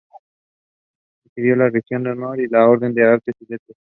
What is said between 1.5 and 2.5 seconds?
la Legión de Honor y